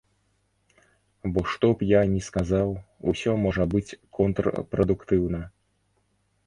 Бо 1.35 1.39
што 1.51 1.67
б 1.81 1.87
я 1.89 2.01
ні 2.13 2.21
сказаў, 2.29 2.73
усё 3.13 3.31
можа 3.45 3.63
быць 3.75 3.97
контрпрадуктыўна. 4.21 5.49